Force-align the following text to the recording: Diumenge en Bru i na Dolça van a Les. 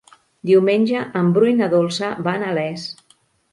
Diumenge 0.49 1.03
en 1.21 1.29
Bru 1.37 1.51
i 1.53 1.55
na 1.61 1.69
Dolça 1.75 2.11
van 2.31 2.49
a 2.49 2.57
Les. 2.61 2.91